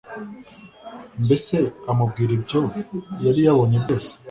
[1.23, 1.55] mbese
[1.91, 2.61] amubwira ibyo
[3.25, 4.09] yari yabonye byose